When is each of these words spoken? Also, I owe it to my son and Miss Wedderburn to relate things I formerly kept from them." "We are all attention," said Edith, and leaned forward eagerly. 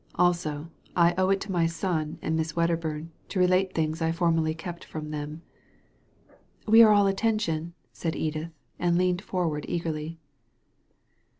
Also, 0.15 0.71
I 0.95 1.13
owe 1.15 1.29
it 1.29 1.39
to 1.41 1.51
my 1.51 1.67
son 1.67 2.17
and 2.23 2.35
Miss 2.35 2.55
Wedderburn 2.55 3.11
to 3.29 3.39
relate 3.39 3.75
things 3.75 4.01
I 4.01 4.11
formerly 4.11 4.55
kept 4.55 4.83
from 4.83 5.11
them." 5.11 5.43
"We 6.65 6.81
are 6.81 6.91
all 6.91 7.05
attention," 7.05 7.75
said 7.93 8.15
Edith, 8.15 8.49
and 8.79 8.97
leaned 8.97 9.21
forward 9.21 9.63
eagerly. 9.69 10.17